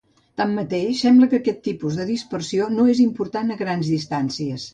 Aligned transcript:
Tanmateix, 0.39 0.95
sembla 1.01 1.29
que 1.33 1.39
aquest 1.41 1.59
tipus 1.67 1.99
de 1.99 2.07
dispersió 2.13 2.71
no 2.79 2.87
és 2.95 3.03
important 3.05 3.53
a 3.53 3.61
grans 3.63 3.93
distàncies. 3.97 4.67